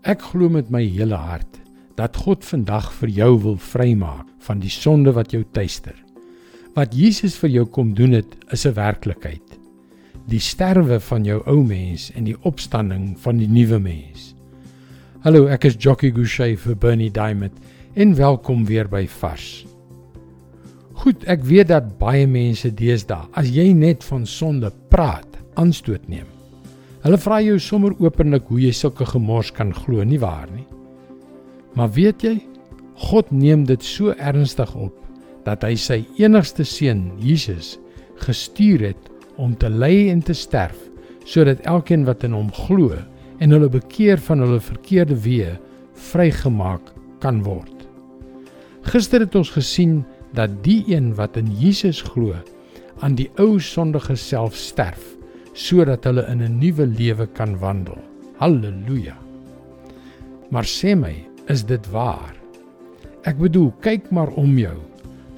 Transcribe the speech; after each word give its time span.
Ek 0.00 0.22
glo 0.30 0.48
met 0.48 0.70
my 0.72 0.80
hele 0.80 1.18
hart 1.20 1.58
dat 1.98 2.16
God 2.16 2.44
vandag 2.48 2.86
vir 3.02 3.10
jou 3.12 3.34
wil 3.42 3.56
vrymaak 3.60 4.30
van 4.46 4.62
die 4.62 4.72
sonde 4.72 5.12
wat 5.12 5.34
jou 5.34 5.42
tuister. 5.52 5.92
Wat 6.72 6.96
Jesus 6.96 7.36
vir 7.36 7.50
jou 7.52 7.64
kom 7.68 7.90
doen 7.92 8.16
het, 8.16 8.32
is 8.48 8.64
'n 8.64 8.72
werklikheid. 8.72 9.58
Die 10.26 10.40
sterwe 10.40 11.00
van 11.00 11.24
jou 11.24 11.42
ou 11.44 11.62
mens 11.62 12.10
en 12.16 12.24
die 12.24 12.36
opstanding 12.42 13.18
van 13.18 13.36
die 13.36 13.48
nuwe 13.48 13.78
mens. 13.78 14.34
Hallo, 15.20 15.46
ek 15.46 15.64
is 15.64 15.76
Jockey 15.76 16.10
Gouchee 16.10 16.56
vir 16.56 16.76
Bernie 16.76 17.10
Diamond 17.10 17.52
en 17.94 18.14
welkom 18.14 18.64
weer 18.64 18.88
by 18.88 19.06
Vars. 19.06 19.66
Goed, 20.92 21.24
ek 21.24 21.44
weet 21.44 21.68
dat 21.68 21.98
baie 21.98 22.26
mense 22.26 22.74
deesdae 22.74 23.28
as 23.32 23.48
jy 23.48 23.72
net 23.72 24.04
van 24.04 24.26
sonde 24.26 24.72
praat, 24.88 25.38
aanstoot 25.56 26.08
neem. 26.08 26.39
Hulle 27.00 27.16
vra 27.16 27.38
jou 27.40 27.56
sommer 27.56 27.94
openlik 28.04 28.50
hoe 28.52 28.58
jy 28.60 28.74
sulke 28.76 29.06
gemors 29.08 29.48
kan 29.56 29.70
glo, 29.72 30.04
nie 30.04 30.20
waar 30.20 30.50
nie? 30.52 30.66
Maar 31.72 31.88
weet 31.96 32.24
jy, 32.26 32.34
God 33.08 33.30
neem 33.32 33.62
dit 33.64 33.80
so 33.86 34.12
ernstig 34.20 34.74
op 34.76 34.96
dat 35.46 35.64
hy 35.64 35.72
sy 35.80 36.02
enigste 36.20 36.66
seun, 36.68 37.06
Jesus, 37.16 37.78
gestuur 38.20 38.90
het 38.90 39.08
om 39.40 39.54
te 39.56 39.70
ly 39.72 40.10
en 40.12 40.20
te 40.20 40.36
sterf 40.36 40.76
sodat 41.24 41.62
elkeen 41.68 42.04
wat 42.04 42.26
in 42.26 42.34
hom 42.36 42.50
glo 42.66 42.96
en 43.40 43.54
hulle 43.54 43.70
bekeer 43.72 44.20
van 44.26 44.42
hulle 44.44 44.60
verkeerde 44.60 45.16
weë 45.24 45.54
vrygemaak 46.10 46.90
kan 47.22 47.40
word. 47.46 47.86
Gister 48.92 49.24
het 49.24 49.36
ons 49.38 49.52
gesien 49.54 50.02
dat 50.36 50.52
die 50.66 50.82
een 50.90 51.14
wat 51.16 51.38
in 51.40 51.48
Jesus 51.60 52.02
glo 52.04 52.36
aan 53.00 53.16
die 53.16 53.30
ou 53.40 53.56
sondige 53.62 54.18
self 54.20 54.58
sterf 54.58 55.14
sodat 55.54 56.04
hulle 56.04 56.26
in 56.30 56.42
'n 56.42 56.58
nuwe 56.58 56.86
lewe 56.86 57.26
kan 57.26 57.58
wandel. 57.58 57.98
Halleluja. 58.38 59.16
Maar 60.50 60.64
sê 60.64 60.96
my, 60.96 61.14
is 61.48 61.64
dit 61.64 61.90
waar? 61.90 62.34
Ek 63.22 63.38
bedoel, 63.38 63.72
kyk 63.80 64.10
maar 64.10 64.28
om 64.28 64.58
jou. 64.58 64.78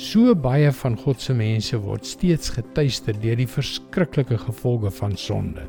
So 0.00 0.34
baie 0.34 0.72
van 0.72 0.96
God 0.96 1.20
se 1.20 1.34
mense 1.34 1.76
word 1.76 2.06
steeds 2.06 2.50
getuister 2.54 3.16
deur 3.20 3.36
die 3.36 3.48
verskriklike 3.48 4.38
gevolge 4.38 4.90
van 4.90 5.16
sonde. 5.16 5.66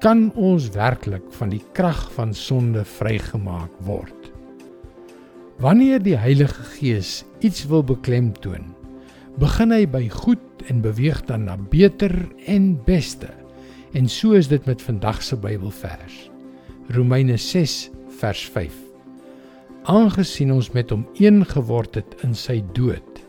Kan 0.00 0.32
ons 0.34 0.68
werklik 0.74 1.24
van 1.38 1.52
die 1.54 1.62
krag 1.72 2.12
van 2.12 2.34
sonde 2.34 2.84
vrygemaak 2.84 3.70
word? 3.86 4.32
Wanneer 5.62 6.02
die 6.04 6.18
Heilige 6.18 6.66
Gees 6.74 7.24
iets 7.40 7.64
wil 7.70 7.84
beklemtoon, 7.86 8.74
begin 9.40 9.72
hy 9.72 9.86
by 9.88 10.02
goed 10.12 10.66
en 10.68 10.82
beweeg 10.84 11.22
dan 11.30 11.46
na 11.48 11.56
beter 11.56 12.12
en 12.50 12.74
beste. 12.84 13.30
En 13.96 14.08
so 14.08 14.32
is 14.36 14.48
dit 14.48 14.64
met 14.64 14.82
vandag 14.82 15.22
se 15.22 15.36
Bybelvers. 15.36 16.30
Romeine 16.88 17.36
6 17.36 17.90
vers 18.18 18.44
5. 18.44 18.74
Aangesien 19.82 20.52
ons 20.52 20.68
met 20.70 20.90
hom 20.92 21.06
een 21.16 21.46
geword 21.48 21.96
het 21.96 22.12
in 22.26 22.34
sy 22.36 22.58
dood, 22.76 23.22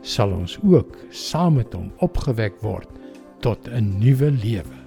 sal 0.00 0.32
ons 0.32 0.54
ook 0.64 0.96
saam 1.10 1.58
met 1.60 1.76
hom 1.76 1.90
opgewek 2.06 2.56
word 2.64 2.88
tot 3.44 3.68
'n 3.68 3.98
nuwe 4.00 4.30
lewe. 4.30 4.78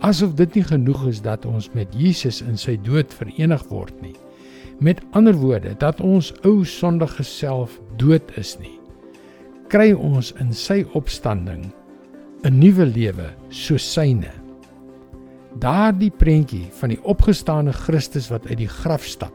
Asof 0.00 0.32
dit 0.40 0.54
nie 0.54 0.64
genoeg 0.64 1.06
is 1.12 1.20
dat 1.20 1.44
ons 1.44 1.68
met 1.76 1.92
Jesus 1.92 2.40
in 2.40 2.56
sy 2.56 2.78
dood 2.80 3.12
verenig 3.14 3.68
word 3.68 4.00
nie. 4.00 4.16
Met 4.80 5.04
ander 5.10 5.34
woorde, 5.34 5.76
dat 5.78 6.00
ons 6.00 6.32
ou 6.44 6.64
sondige 6.64 7.22
self 7.22 7.80
dood 7.96 8.36
is 8.36 8.56
nie. 8.58 8.78
Kry 9.68 9.92
ons 9.92 10.32
in 10.40 10.52
sy 10.52 10.86
opstanding 10.92 11.72
'n 12.42 12.58
nuwe 12.58 12.86
lewe 12.86 13.28
soos 13.54 13.84
syne. 13.92 14.30
Daardie 15.62 16.10
prentjie 16.10 16.66
van 16.80 16.90
die 16.90 17.02
opgestane 17.06 17.72
Christus 17.72 18.30
wat 18.32 18.48
uit 18.50 18.58
die 18.58 18.68
graf 18.68 19.04
stap. 19.06 19.34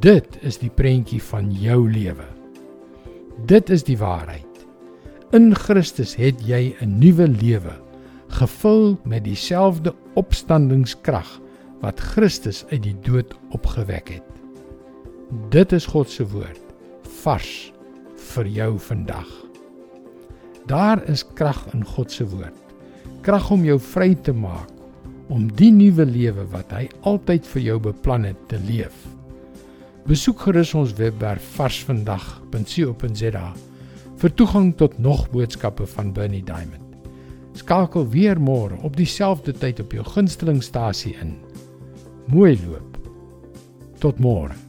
Dit 0.00 0.38
is 0.46 0.58
die 0.58 0.70
prentjie 0.70 1.22
van 1.22 1.50
jou 1.50 1.90
lewe. 1.90 2.26
Dit 3.46 3.70
is 3.70 3.82
die 3.82 3.98
waarheid. 3.98 4.44
In 5.34 5.54
Christus 5.54 6.14
het 6.14 6.46
jy 6.46 6.76
'n 6.80 6.98
nuwe 6.98 7.26
lewe, 7.28 7.74
gevul 8.28 8.98
met 9.04 9.24
dieselfde 9.24 9.94
opstandingskrag 10.14 11.40
wat 11.80 12.00
Christus 12.00 12.64
uit 12.70 12.82
die 12.82 12.96
dood 13.02 13.34
opgewek 13.50 14.08
het. 14.08 14.30
Dit 15.50 15.72
is 15.72 15.86
God 15.86 16.10
se 16.10 16.26
woord, 16.26 16.62
vars 17.22 17.72
vir 18.14 18.46
jou 18.46 18.78
vandag. 18.78 19.45
Daar 20.66 21.02
is 21.08 21.22
krag 21.34 21.66
in 21.74 21.84
God 21.86 22.10
se 22.12 22.26
woord. 22.26 22.54
Krag 23.22 23.50
om 23.54 23.64
jou 23.64 23.78
vry 23.80 24.14
te 24.14 24.32
maak 24.34 24.72
om 25.30 25.48
die 25.58 25.72
nuwe 25.74 26.04
lewe 26.06 26.44
wat 26.52 26.70
hy 26.74 26.84
altyd 27.06 27.46
vir 27.50 27.62
jou 27.62 27.78
beplan 27.88 28.24
het 28.28 28.38
te 28.50 28.58
leef. 28.62 28.94
Besoek 30.06 30.44
gerus 30.46 30.74
ons 30.78 30.94
webwerf 30.98 31.42
varsvandag.co.za 31.56 33.46
vir 34.16 34.34
toegang 34.38 34.68
tot 34.78 34.98
nog 35.02 35.26
boodskappe 35.32 35.86
van 35.96 36.12
Bernie 36.14 36.44
Diamond. 36.46 36.82
Skakel 37.58 38.06
weer 38.12 38.38
môre 38.38 38.78
op 38.86 38.96
dieselfde 38.96 39.52
tyd 39.56 39.80
op 39.82 39.92
jou 39.92 40.04
gunstelingstasie 40.04 41.16
in. 41.22 41.34
Mooi 42.30 42.58
loop. 42.66 42.98
Tot 44.02 44.18
môre. 44.22 44.65